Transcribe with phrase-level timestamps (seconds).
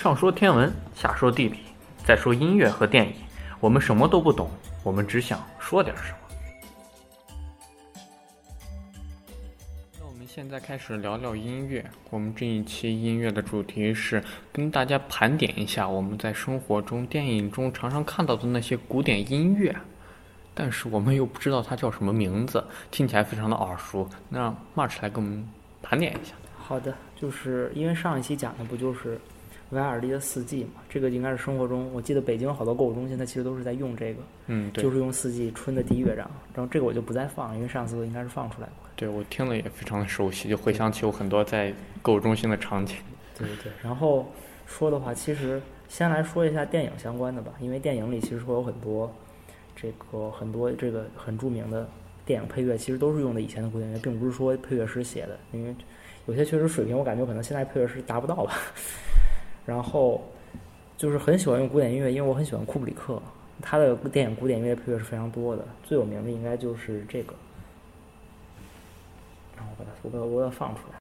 [0.00, 1.58] 上说天文，下说地理，
[2.06, 3.12] 再说音乐和电影，
[3.60, 4.48] 我们什么都不懂，
[4.82, 6.18] 我们只想说点什么。
[9.98, 11.84] 那我们现在开始聊聊音乐。
[12.08, 19.76] 我们这一期音乐的主题是跟大家盘点一下我们在生活中、电影中常常看到的那些古典音乐，
[20.54, 24.08] 但是我们又不知道它叫什么名字，听起来非常的耳熟。
[24.30, 25.46] 那让 March 来给我们
[25.82, 26.32] 盘点一下。
[26.56, 29.20] 好的，就是因为上一期讲的不就是
[29.70, 30.82] 维尔利的四季嘛？
[30.88, 36.30] 这个应该是生活中，我记得北京好多购物中心它其实都是在用这个，嗯，对，就是用四季春的第一乐章。
[36.54, 38.88] 然后这个我就不再放，因为上次应该是放出来过。
[38.96, 42.96] 对我听了也非常的熟悉，就回想起我很多在购物中心的场景。
[43.38, 44.30] 对对对，然后
[44.66, 49.10] 说的话，其实先来说一下电影相关的吧，因为电影里其实会有很多
[49.76, 51.88] 这个很多这个很著名的
[52.26, 55.74] 电影配乐，其实都是用的以前的古典乐，并不是说配乐师写的，因为
[56.26, 58.58] 有些确实水平我感觉可能现在配乐师达不到吧。
[59.70, 60.20] 然后
[60.96, 63.22] 就是很喜欢用古典音乐，因为我很喜欢库布里克，
[63.62, 67.32] 他的电影古典音乐配乐是非常多的，最有名的应该就是这个。
[69.56, 70.99] 然后把它我把我把它放出来。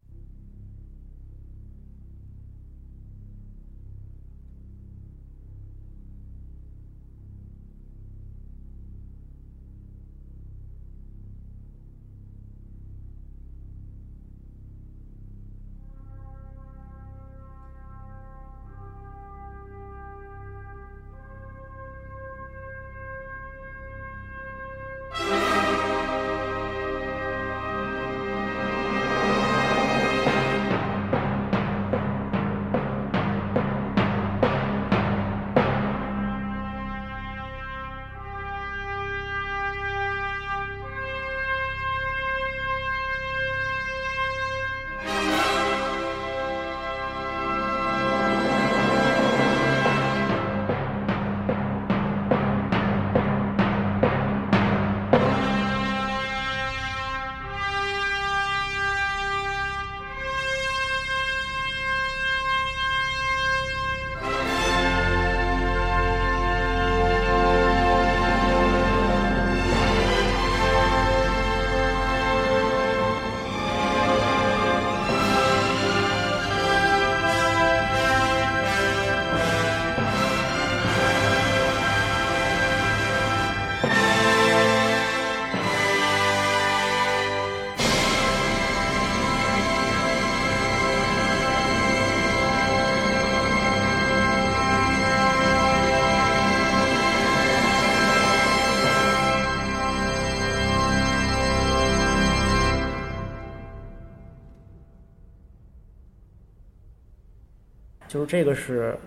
[108.09, 108.97] 就是这个是，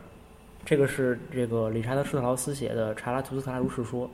[0.64, 4.08] 这个是这个理查德施特劳斯写的《查拉图斯特拉如是说》，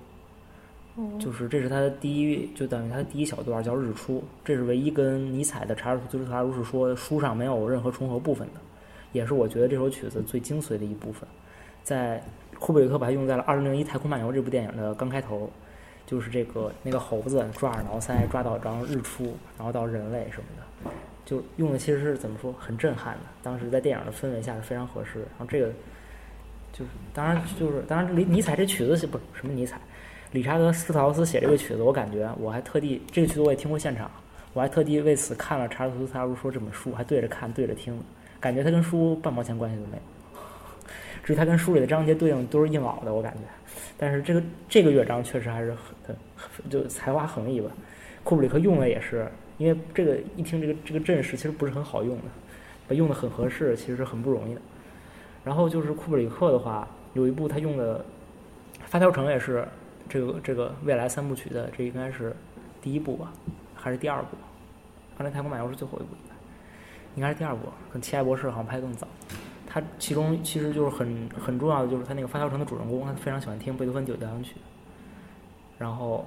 [1.21, 8.60] 就是这是他的第一，就等于他的第一小段叫《日出》，这是唯一跟尼采的《查拉图斯特拉如是说》书上没有任何重合部分的，
[9.12, 11.28] 也是我觉得这首曲子最精髓的一部分。
[11.84, 12.22] 在
[12.59, 15.50] 库布里克把它用在了《二零零一太空漫游》这部电影的刚开头，
[16.06, 20.91] 就是这个那个猴子抓耳挠腮，抓到然后日出，然后到人类什么的。
[21.28, 23.21] 就用的其实是怎么说，很震撼的。
[23.43, 25.19] 当时在电影的氛围下是非常合适。
[25.19, 25.71] 然后这个
[26.72, 29.78] 就是当然就是当然，尼尼采这曲子是不什么尼采，
[30.33, 34.11] 理查德斯特劳斯写这个曲子，我感觉我还特地这个曲子我也听过现场，
[34.55, 38.00] 我还特地为此看了《查尔斯·特拉如说》这本书，还对着看对着听，
[38.41, 40.03] 感觉它跟书半毛钱关系都没有。
[41.22, 43.41] 至于它跟书里的章节对应都是硬凹的，我感觉。
[43.99, 47.71] 但是这个这个乐章确实还是很很就才华横溢吧。
[48.25, 49.31] 库布里克用的也是。
[49.59, 52.17] 因为这个一听这个这个阵势其实不是很好用
[52.89, 54.61] 的，用的很合适，其实是很不容易的。
[55.45, 57.99] 然后就是库布里克的话，有一部他用的
[58.87, 59.67] 《发条城》也是
[60.09, 62.35] 这个这个未来三部曲的，这应该是
[62.81, 63.33] 第一部吧，
[63.75, 64.37] 还是第二部？
[65.19, 66.09] 《二零太空漫游》是最后一部，
[67.16, 69.09] 应该是第二部，跟《奇爱博士》好像拍更早。
[69.66, 74.54] 他其中其实就是很很重要的，就是他那个发条城的主人公，他非常喜欢听贝多芬九交响曲，
[75.78, 76.25] 然后。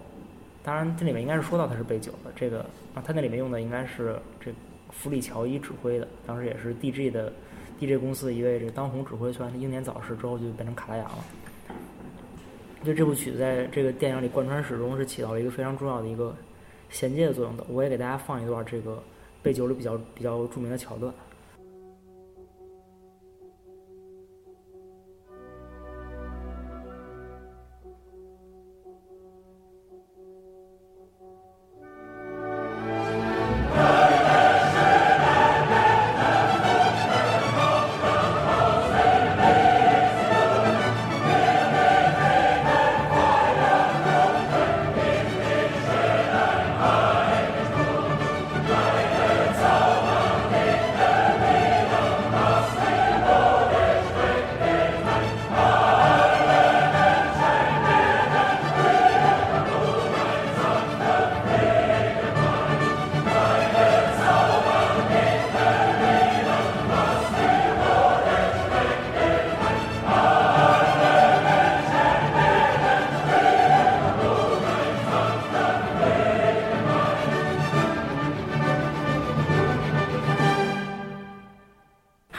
[0.63, 2.59] 当然，这里面应该是说到他是贝九的这个
[2.93, 4.51] 啊，他那里面用的应该是这
[4.91, 7.33] 弗里乔伊指挥的，当时也是 DG 的
[7.79, 11.25] DJ 公司的一位这个当红指挥，虽然他英年早逝之后就变成卡拉扬了。
[12.83, 16.35] 就这部曲子在这个电影里贯穿始终，是起到了一个非常重要的一个
[16.89, 17.63] 衔接的作用的。
[17.69, 19.01] 我也给大家放一段这个
[19.41, 21.13] 贝九里比较比较著名的桥段。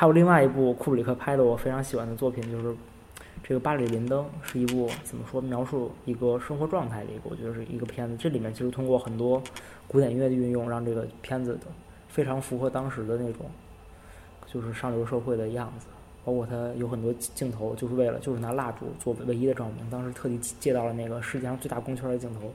[0.03, 2.77] 还有另外一部库布里克拍的我非常喜欢的作品，就是
[3.41, 8.17] 这个《巴里林登》，是一部怎么说描述一个生活状态的一个，我觉得是一个片子。
[8.19, 9.41] 这里面其实通过很多
[9.87, 11.69] 古典音乐的运用，让这个片子的
[12.09, 13.49] 非常符合当时的那种
[14.45, 15.87] 就是上流社会的样子。
[16.25, 19.89] 包括它有很多镜头，就是为了就是拿蜡烛做唯一的照明。
[19.89, 22.53] 当时特地借到了那个世界上最大光圈的镜头，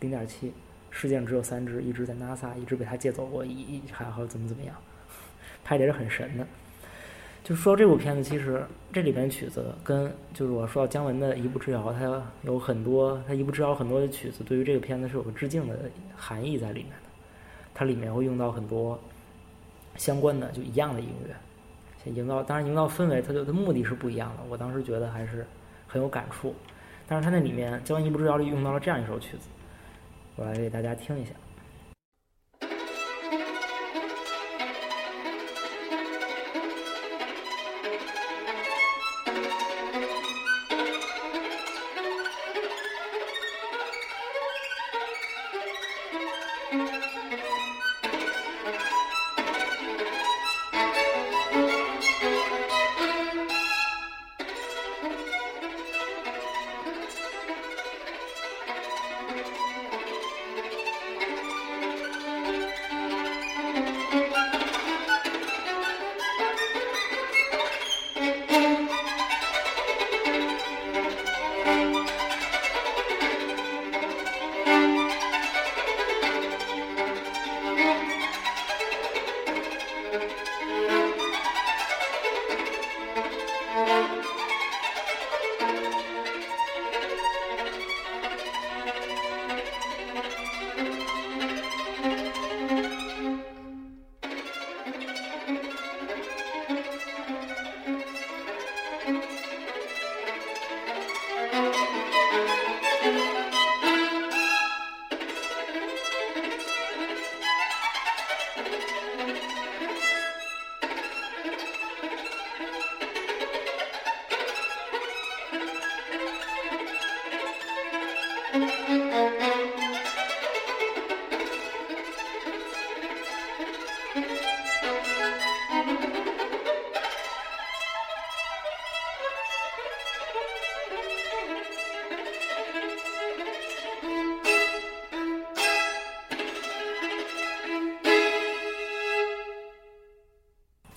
[0.00, 0.54] 零点七，
[0.88, 4.74] 世界上只有三只，一只在 NASA，一只被他借走过，一还好怎么怎么样，
[5.62, 6.46] 拍的也是很神的。
[7.44, 15.76] 就说这部片子，其实这里边曲子跟就是我说到姜文的《一步之遥》，它有很多，它《一步之遥》很多的曲子对于这个片子是有个致敬的
[16.16, 17.08] 含义在里面的。
[17.74, 18.98] 它里面会用到很多
[19.96, 21.34] 相关的就一样的音乐。
[22.10, 24.42] 营造当然营造氛围，它的它目的是不一样的。
[24.48, 25.46] 我当时觉得还是
[25.86, 26.54] 很有感触。
[27.08, 29.48] 但是它那里面《姜文一步之遥》里用到了这样一首曲子，
[30.36, 31.30] 我来给大家听一下。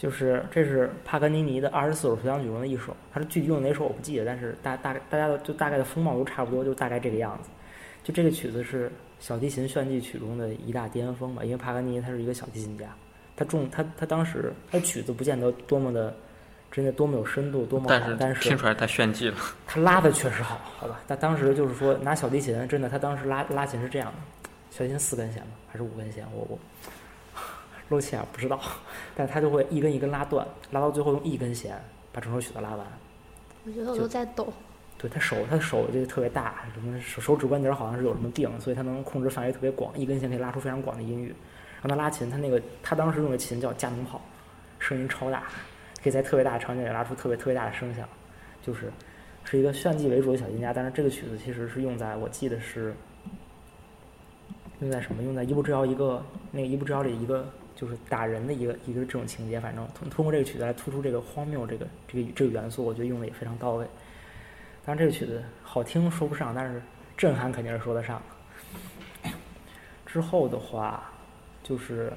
[0.06, 7.50] 就是这是帕格尼尼的二十四首交响曲中的一首，它是具体用哪首我不记得，但是大大大家的就大概的风貌都差不多，就大概这个样子。
[8.04, 12.86] 就这个曲子是小提琴炫技曲中的一大巅峰吧，因为帕格尼尼他是一个小提琴家，
[13.36, 16.16] 他重他他当时他曲子不见得多么的
[16.72, 19.38] 真的多么有深度，多么好，但是听出来他炫技了。
[19.66, 21.02] 他拉的确实好，好吧？
[21.08, 26.24] 他当时就是说拿小提琴，真的他当时拉拉琴是这样的，小提琴四根弦吧，还是五根弦？
[26.32, 26.60] 我我。
[27.90, 28.60] 漏气啊，不知道，
[29.16, 31.80] 但他就会一根一根拉断，拉到最后用一根弦
[32.12, 32.86] 把整首曲子拉完。
[33.66, 34.52] 我觉得我都在抖。
[34.98, 41.36] 对他手，他手就特别大，什么手手指关节好像是有什么病，所以他能控制范围特别广，一根弦可以拉出非常广的音域。
[41.82, 44.20] 让他拉琴，他那个他当时用的琴叫加农炮，
[44.80, 45.44] 声音超大，
[46.02, 48.08] 可以在特别大的场景里拉出特别特别大的声响，
[48.64, 48.92] 就是
[49.44, 50.74] 是一个炫技为主的小提琴家。
[50.74, 52.96] 但是这个曲子其实是用在我记得是
[54.80, 55.22] 用在什么？
[55.22, 57.48] 用在《一步之遥》一个那个《一步之遥》里一个。
[57.76, 63.86] 就是打人的一个一个这种情节，反正通通过这个曲子来突出这个荒谬这个这个这个元素，我觉得用的也非常到位。
[64.86, 66.82] 当然这个曲子好听说不上，但是
[67.18, 68.22] 震撼肯定是说得上。
[70.06, 71.12] 之后的话
[71.62, 72.14] 就是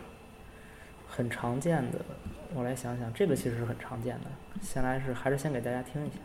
[1.08, 1.98] 很常见的，
[2.54, 4.26] 我来想想，这个其实是很常见的。
[4.62, 6.16] 先来是还是先给大家听一下。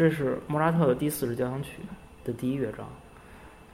[0.00, 1.72] 这是莫扎特的第四支交响曲
[2.24, 2.88] 的第一乐章，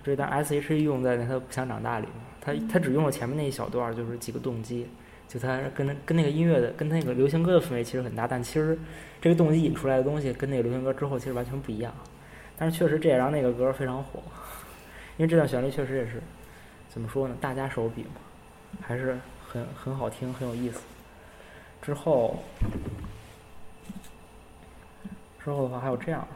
[0.02, 4.88] 这段 S H E 用在那他不想长大里面，他他只用了前面那一小段，就是几个动机，
[5.28, 8.76] 就他跟跟那个音乐的跟那个流行歌的氛围其实很大，但其实
[9.20, 11.94] 这个动机引出来的东西跟那个流行歌之后其实完全不一样，
[12.58, 14.20] 但是确实这也让那个歌非常火，
[15.18, 16.20] 因为这段旋律确实也是
[16.88, 18.20] 怎么说呢，大家手笔嘛，
[18.80, 19.16] 还是
[19.46, 20.80] 很很好听，很有意思。
[21.80, 22.42] 之后。
[25.46, 26.26] 之后的话还有这样，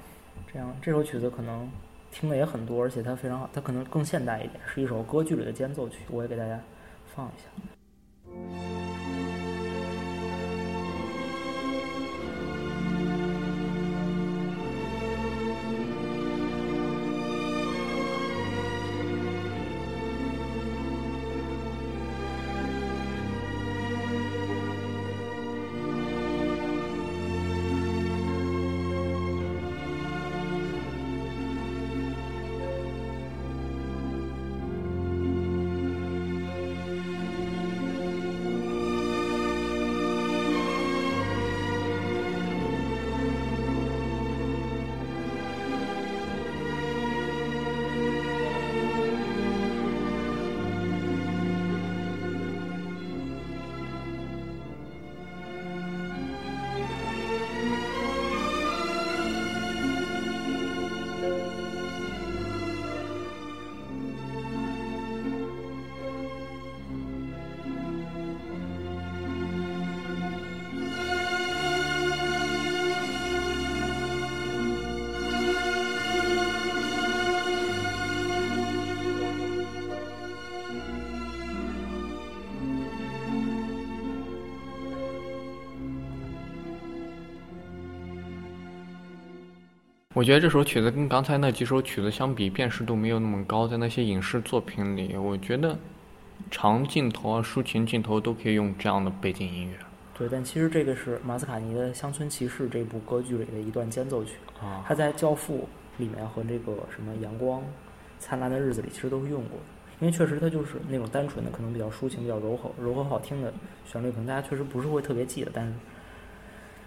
[0.53, 1.69] 这样这首曲子可能
[2.13, 6.61] 听的也很多，而且它非常好，它可能更现代一点，是一首歌剧里的间奏曲，我也给大家
[7.13, 7.80] 放一下。
[90.17, 93.69] 我觉得这首曲子跟刚才那几首曲子相比，辨识度没有那么高。
[93.69, 95.79] 在那些影视作品里，我觉得
[96.51, 99.77] 长镜头啊、抒情镜头都可以用这样的背景音乐。
[100.13, 105.69] 对，但其实这个是马斯卡尼的《乡村骑士》这部歌剧里的一段间奏曲啊，他在《教父》
[106.03, 107.63] 里面和这个什么《阳光
[108.19, 109.65] 灿烂的日子》里其实都是用过的。
[110.01, 113.55] 因为确实它就是那种单纯的、可能比较抒情、比较柔和、柔和好听的
[113.87, 115.53] 旋律，可能大家确实不是会特别记得。
[115.55, 115.73] 但是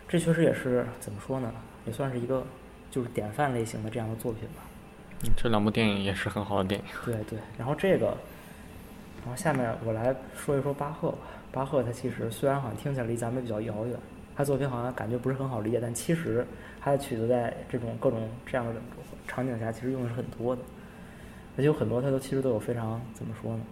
[0.10, 1.50] 这确实也是怎么说呢？
[1.86, 2.46] 也算是一个。
[2.93, 4.62] 就是典范类型的这样的作品吧。
[5.23, 6.85] 嗯这两部电影也是很好的电影。
[7.03, 8.15] 对对，然后这个，
[9.23, 11.17] 然后下面我来说一说巴赫吧。
[11.51, 13.97] 巴赫他其实虽然好像听起来离咱们比较遥远，
[14.35, 16.45] 他作品好像感觉不是很好理解，但其实
[16.79, 18.73] 他的曲子在这种各种这样的
[19.27, 20.62] 场景下，其实用的是很多的，
[21.55, 23.63] 而且有很多他都其实都有非常怎么说呢？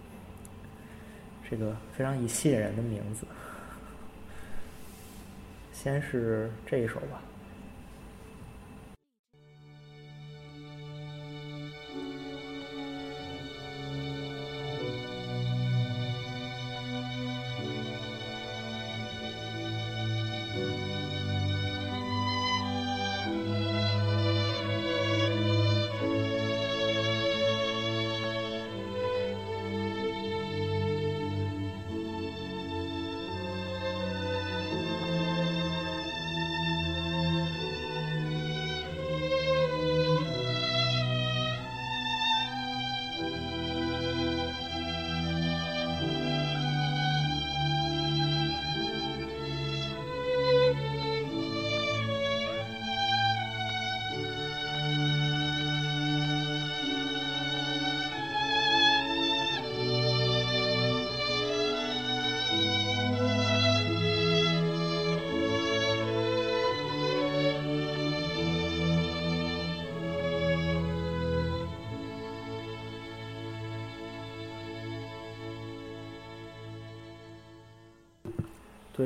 [1.48, 3.26] 这个非常以吸引人的名字。
[5.72, 7.20] 先是这一首吧。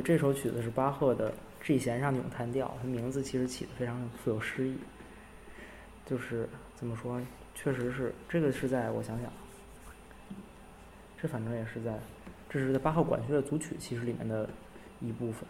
[0.01, 4.77] 这首曲子是巴赫的 G 弦上咏叹调，它名字其实起的非常富有诗意。
[6.05, 7.21] 就是怎么说，
[7.53, 9.31] 确实是这个是在我想想，
[11.21, 11.99] 这反正也是在，
[12.49, 14.49] 这是在巴赫管弦乐组曲其实里面的
[15.01, 15.43] 一部分，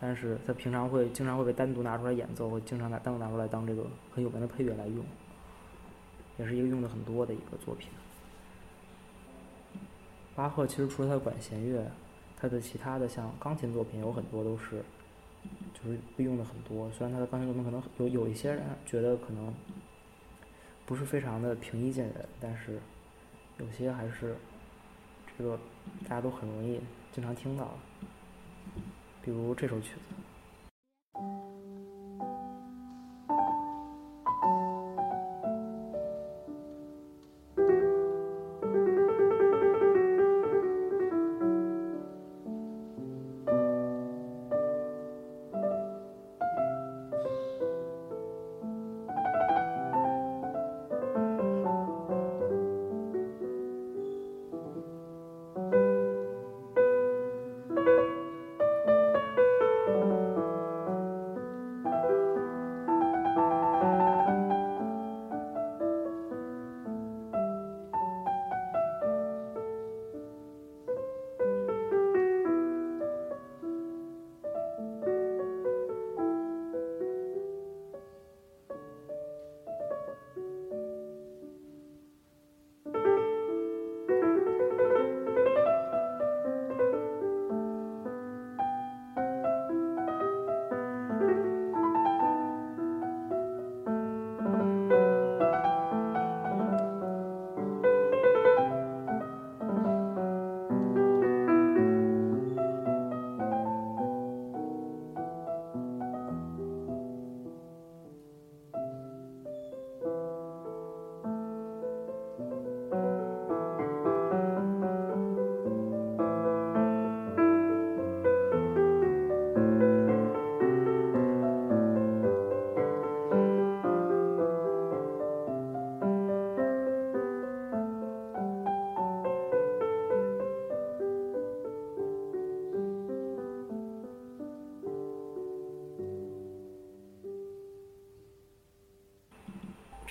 [0.00, 5.04] 但是他平常会经常会被单独拿出来演奏，会经常拿单独拿出来当这个很有名的配乐来用，
[6.38, 7.88] 也是一个用的很多的一个作品。
[10.34, 11.86] 巴赫其实除了他的管弦乐。
[12.42, 14.82] 他的其他的像钢琴作品有很多都是，
[15.72, 16.90] 就是被用的很多。
[16.90, 19.54] 虽然他的钢琴作品可能有有一些人觉得可能
[20.84, 22.80] 不是非常的平易近人，但是
[23.58, 24.34] 有些还是
[25.38, 25.56] 这个
[26.02, 26.80] 大家都很容易
[27.12, 27.78] 经常听到。
[29.22, 30.31] 比如这首曲子。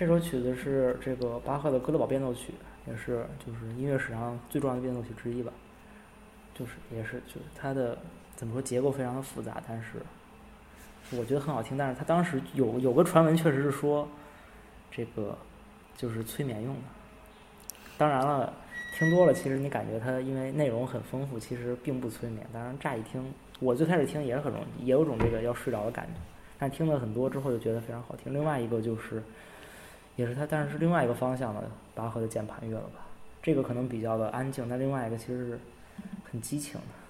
[0.02, 2.54] 这首曲子是这个巴赫的《哥德堡变奏曲》，
[2.90, 5.54] 也是就是音乐史上最重要的变奏曲之一吧。
[6.56, 7.96] 就是也是就是它的
[8.36, 10.02] 怎么说结构非常的复杂，但是
[11.16, 11.78] 我觉得很好听。
[11.78, 14.08] 但是它当时有有个传闻，确实是说
[14.90, 15.38] 这个
[15.96, 16.82] 就是催眠用的。
[17.96, 18.52] 当然了，
[18.98, 22.44] 听多了，其实你感觉它因为内容很丰富，其实并不催眠。
[22.52, 23.24] 当然乍一听，
[23.60, 26.14] 我最开始听也是很容易，也有种这个要睡着的感觉。
[26.58, 28.34] 但听了很多之后，就觉得非常好听。
[28.34, 29.22] 另外一个就是，
[30.22, 31.64] 也是它，但是是另外一个方向的
[31.96, 33.02] 拔河的键盘乐了吧？
[33.42, 35.60] 这个可能比较的安静，但另外一个其实是
[36.32, 37.01] 很激情的。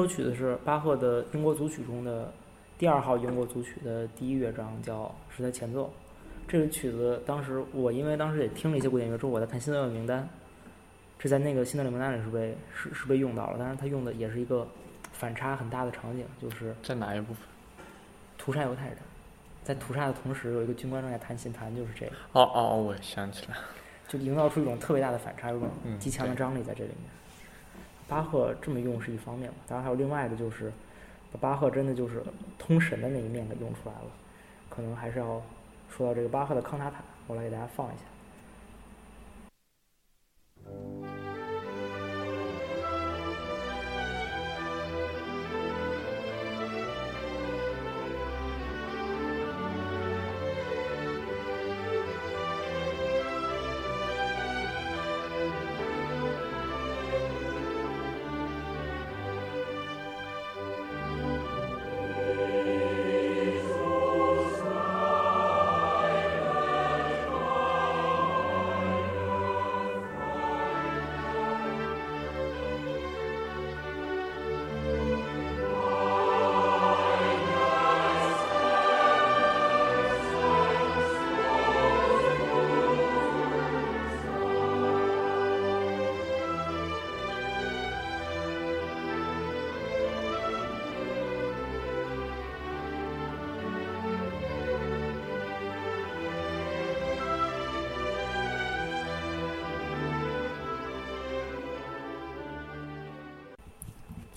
[0.00, 2.32] 首曲子是巴赫的英国组曲中的
[2.78, 5.92] 第二号英国组曲的第一乐章，叫是在前奏。
[6.48, 10.26] 这个曲子当时我因为当时也听了一些古典乐之后，我在看新德里名单，
[11.18, 13.56] 这在那个新德里名单里是被是是被用到了。
[13.58, 14.66] 但是，他用的也是一个
[15.12, 17.42] 反差很大的场景，就是在哪一部分？
[18.38, 18.96] 屠杀犹太人，
[19.62, 22.12] 在屠杀的同时，有一个军官正在弹琴，弹就是这个。
[22.32, 23.56] 哦哦，我想起来，
[24.08, 27.19] 就营造出一种特别大的反差，有种极强的张力在这里面。
[28.10, 30.72] 巴赫这么用是一方面吧，当然还有另外的，就是
[31.32, 32.22] 把巴赫真的就是
[32.58, 34.10] 通神的那一面给用出来了。
[34.68, 35.40] 可能还是要
[35.88, 36.96] 说到这个巴赫的康塔塔，
[37.28, 38.04] 我来给大家放一下。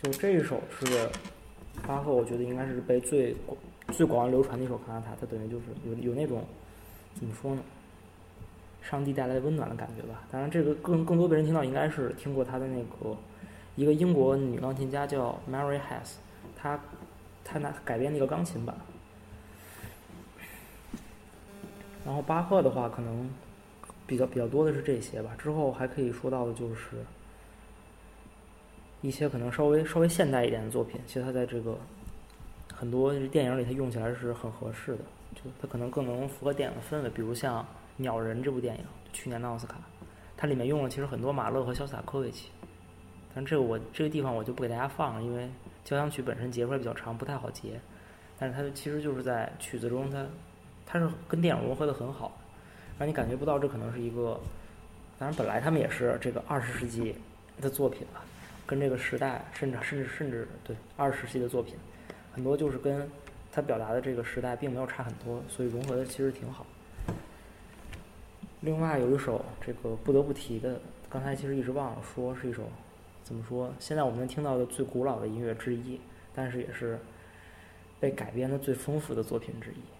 [0.03, 1.09] 就这一首是
[1.87, 3.33] 巴赫，我觉得应该是被最、
[3.93, 5.15] 最广为流传的一首康塔塔。
[5.21, 6.43] 它等于就是有有那种
[7.15, 7.61] 怎么说呢？
[8.81, 10.23] 上帝带来温暖的感觉吧。
[10.29, 13.15] 当然，这个更更多的人听到应该是听过他的那个
[13.77, 16.15] 一个英国女钢琴家叫 Mary Hass，
[16.53, 16.77] 她
[17.45, 18.75] 她拿改编的一个钢琴版。
[22.05, 23.29] 然后巴赫的话，可能
[24.05, 25.31] 比较比较多的是这些吧。
[25.37, 26.97] 之后还可以说到的就是。
[29.03, 31.77] 一些可能稍微稍微现代一点的作品，其实它在这个
[32.73, 34.99] 很多电影里，它用起来是很合适的，
[35.35, 37.09] 就它可能更能符合电影的氛围。
[37.09, 37.61] 比如像
[37.97, 39.75] 《鸟人》这部电影，去年的奥斯卡，
[40.37, 42.47] 它里面用了其实很多马勒和肖斯塔科维奇，
[43.35, 45.49] 但这个我这个地方我就不给大家放了，因为
[45.83, 47.77] 交响曲本身截出来比较长，不太好截。
[48.39, 50.25] 但是它其实就是在曲子中，它
[50.85, 52.39] 它是跟电影融合的很好，
[52.97, 54.39] 让你感觉不到这可能是一个。
[55.19, 57.13] 当然，本来他们也是这个二十世纪
[57.61, 58.23] 的作品吧。
[58.65, 61.75] 跟这个时代，甚至甚至甚至对二十世纪的作品，
[62.33, 63.09] 很多就是跟
[63.51, 66.65] 他表达的这个时代并没有差很多，所以融合的其实挺好。
[68.61, 72.63] 另外有一首这个不得不提的，刚才其实一直忘了说，是一首
[73.23, 73.73] 怎么说？
[73.79, 75.99] 现在我们能听到的最古老的音乐之一，
[76.33, 76.97] 但是也是
[77.99, 79.92] 被改编的最丰富的作品之一。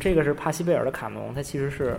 [0.00, 1.94] 这个是帕西贝尔的卡农，它其实是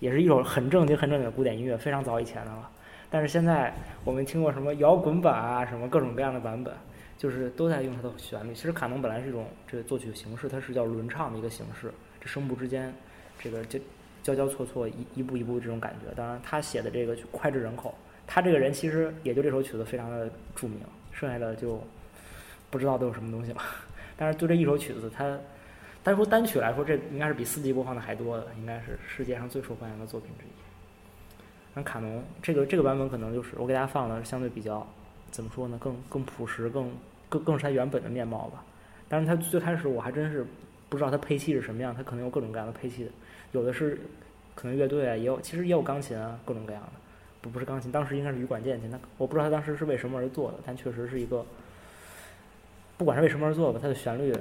[0.00, 2.70] 也是一首很正经、很正经的古典音乐，非常早以前的了。
[3.10, 3.70] 但是现在
[4.04, 6.72] 我们听过什么摇滚版啊，什么各种各样的版本，
[7.18, 8.54] 就是都在用它的旋律。
[8.54, 12.90] 其实卡农本来是一种这个作曲形式，它是叫轮唱的一个形式，这声部之间
[13.38, 13.78] 这个就
[14.22, 16.10] 交交错错，一一步一步这种感觉。
[16.16, 17.94] 当然，他写的这个就脍炙人口，
[18.26, 20.78] 他这个人其实也就这首曲子非常的著名，
[21.12, 21.78] 剩下的就
[22.70, 23.60] 不知道都有什么东西了。
[24.16, 25.38] 但是就这一首曲子，它。
[26.02, 30.48] 单说单曲来说，这应该是比四 D 播放的还多的，应该是世界上最受欢迎的作品之一。
[31.74, 34.86] 那卡农这个这个版本可能就是我给大家放的相对比较
[35.30, 35.78] 怎么说呢？
[35.80, 36.90] 更更朴实，更
[37.28, 38.64] 更更是它原本的面貌吧。
[39.08, 40.44] 但是它最开始我还真是
[40.88, 43.08] 不知道它配器是什么样，它可能有各种各样的配器，
[43.52, 43.98] 有的是
[44.54, 46.92] 可能乐队啊，也有其实也有钢琴啊，各种各样的。
[47.40, 48.90] 不不是钢琴，当时应该是羽管键琴。
[48.90, 51.46] 它我不知道它当时是为什么而做的，但确实是一个，
[52.98, 54.34] 不管是为什么而做吧，它的旋律。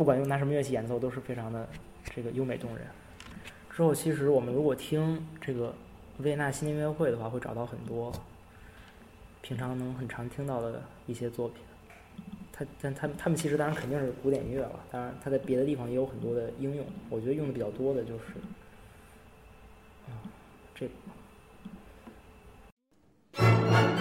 [0.00, 1.68] 不管用拿什么乐器演奏，都是非常的
[2.14, 2.86] 这个优美动人。
[3.68, 5.74] 之后，其实我们如果听这个
[6.20, 8.10] 维也纳新年音乐会的话，会找到很多
[9.42, 11.58] 平常能很常听到的一些作品。
[12.50, 16.86] 他但他他们其实当然肯定是古典音乐了，当然他在别的地方也有很多的应用。
[17.10, 18.24] 我觉得用的比较多的就是
[20.08, 20.16] 啊
[20.74, 20.88] 这。
[23.34, 23.99] 就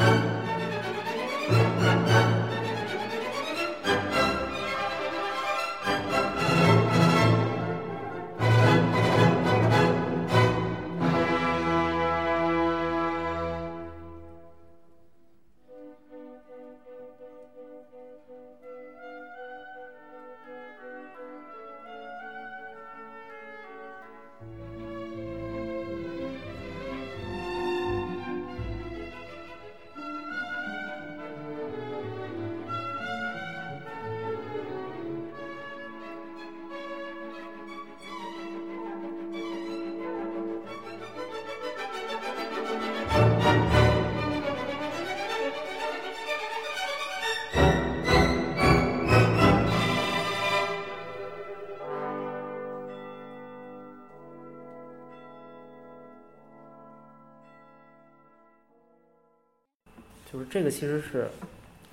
[60.49, 61.29] 这个其实是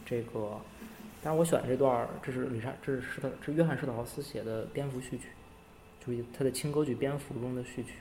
[0.05, 0.59] 这个，
[1.23, 5.25] 当然我选的这段儿，这是理查，这是施特，这约翰施特劳斯写的蝙蝠序曲，
[6.05, 7.95] 就是他的轻歌剧《蝙蝠》中的序曲。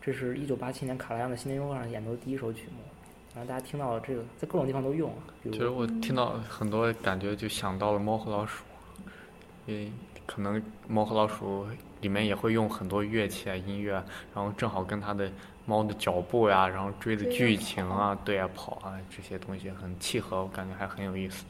[0.00, 2.82] 这是一九八七年卡拉扬的新年音乐会上演奏的第一首曲目，
[3.34, 5.12] 然后大家听到了这个在各种地方都用，
[5.44, 8.64] 其实我听到很多感觉就想到了猫和老鼠，
[9.66, 9.90] 因为
[10.26, 11.66] 可能猫和老鼠
[12.00, 13.92] 里面也会用很多乐器啊音乐，
[14.34, 15.30] 然后正好跟它的
[15.66, 21.44] 猫的脚步呀、然后追的剧情啊，对啊跑啊这些东西很契合，我感觉还很有意思。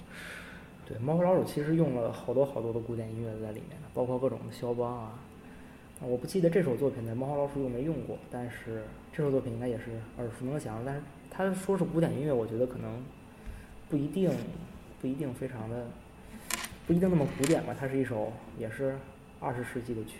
[0.86, 5.12] 对猫和老鼠其实用了好多好多的古典音乐在里面的，包括各种的肖邦啊。
[6.00, 9.84] 啊我不记得这首作品在猫和老鼠用没用过，但是这首作品应该也是
[10.18, 10.82] 耳熟能详。
[10.84, 13.02] 但是他说是古典音乐，我觉得可能
[13.88, 14.30] 不一定，
[15.00, 15.86] 不一定非常的，
[16.86, 17.74] 不一定那么古典吧。
[17.78, 18.98] 它是一首也是
[19.40, 20.18] 二十世纪的曲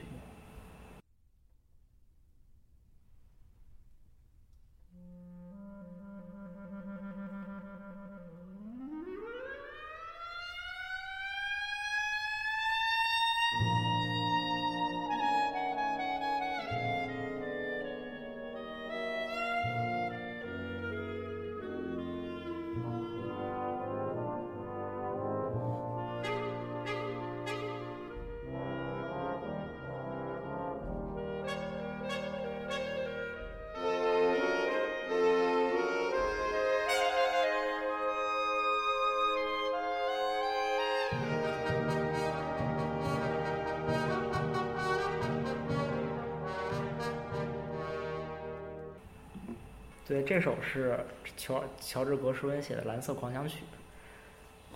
[50.14, 50.96] 对，这首是
[51.36, 53.58] 乔乔治格什温写的《蓝色狂想曲》。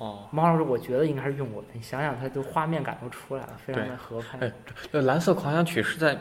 [0.02, 1.68] 哦，猫老师，我觉得应该是用过的。
[1.72, 4.38] 你想想，它就画面感都出来了，非常的合拍。
[4.40, 4.52] 哎，
[4.90, 6.18] 这，蓝色狂想曲是在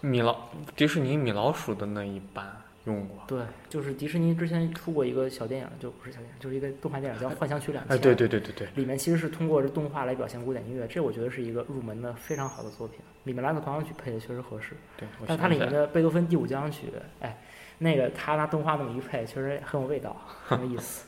[0.00, 0.36] 米老
[0.74, 3.18] 迪士尼米老鼠的那一版用过。
[3.28, 7.96] 对，就是迪士尼之前出过一个小电影，就不是小电影，就是一个动画电影叫《幻想曲两千》。
[7.98, 12.98] 哎，对对对对对，里面其实是通过这动画来表现古典音乐，这我觉得是一个入门的非常好的作品。
[13.22, 16.86] 里面蓝色狂想曲配的确实合适，对，我但它里面的贝多芬第五交响曲，
[17.18, 17.36] 哎，
[17.78, 21.06] 那个他拿动画那么一配，确实很有味道， 很有意思。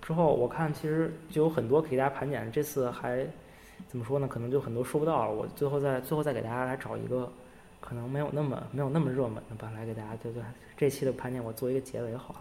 [0.00, 3.26] 之后我看其实就有很多给大家盘点，这次还
[3.88, 4.26] 怎么说呢？
[4.26, 5.32] 可能就很多说不到了。
[5.32, 7.30] 我最后再最后再给大家来找一个
[7.80, 10.40] 可能没有那么没有那么热门的吧，来给大家就就
[10.76, 12.40] 这期的盘点我做一个结尾好了。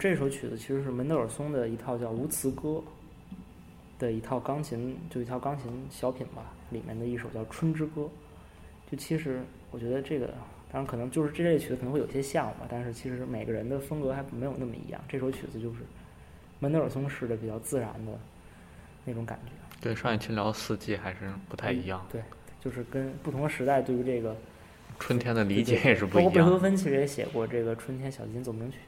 [0.00, 2.68] 这首曲子其实是门德尔松的一套叫《无词歌》
[3.98, 8.00] 的一套钢琴，就一套钢琴小品吧，里面的一首叫《春之歌》。
[8.90, 10.28] 就其实我觉得这个，
[10.72, 14.98] 当然可能就是这类曲子可能会有些像吧，但是其实每个人的风格还没有那么一样。
[15.06, 15.80] 这首曲子就是
[16.60, 18.18] 门德尔松式的比较自然的
[19.04, 19.52] 那种感觉。
[19.82, 22.22] 对上一期聊四季还是不太一样，对，
[22.58, 24.34] 就是跟不同的时代对于这个
[24.98, 26.58] 春天的理解也是不包括贝多。
[26.58, 28.86] 芬其实也写过这个《春天小提琴奏鸣曲》，啊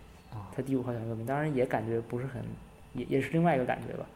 [0.55, 2.43] 他第五号小奏鸣，当然也感觉不是很，
[2.95, 4.07] 也也是另外一个感觉吧。